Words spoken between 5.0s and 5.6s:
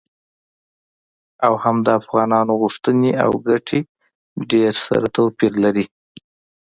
توپیر